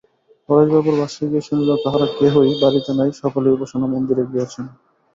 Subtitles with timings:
[0.49, 4.65] পরেশবাবুর বাসায় গিয়া শুনিল তাঁহারা কেহই বাড়িতে নাই, সকলেই উপাসনা-মন্দিরে গিয়াছেন।